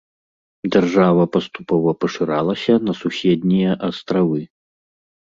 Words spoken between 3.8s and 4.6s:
астравы.